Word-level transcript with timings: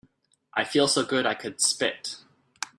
I 0.55 0.63
feel 0.63 0.87
so 0.87 1.05
good 1.05 1.27
I 1.27 1.35
could 1.35 1.61
spit. 1.61 2.15